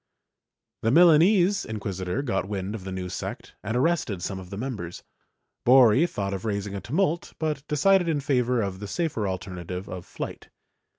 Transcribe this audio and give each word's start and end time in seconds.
The 0.81 0.89
Milanese 0.89 1.63
inquisitor 1.63 2.23
got 2.23 2.47
wind 2.49 2.73
of 2.73 2.85
the 2.85 2.91
new 2.91 3.07
sect 3.07 3.53
and 3.63 3.77
arrested 3.77 4.23
some 4.23 4.39
of 4.39 4.49
the 4.49 4.57
members; 4.57 5.03
Borri 5.63 6.09
thought 6.09 6.33
of 6.33 6.43
raising 6.43 6.73
a 6.73 6.81
tumult 6.81 7.33
but 7.37 7.61
decided 7.67 8.09
in 8.09 8.19
favor 8.19 8.63
of 8.63 8.79
the 8.79 8.87
safer 8.87 9.27
alternative 9.27 9.87
of 9.87 10.07
flight. 10.07 10.49